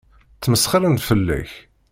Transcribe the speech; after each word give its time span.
Ttmesxiṛen 0.37 0.95
fell-ak. 1.07 1.51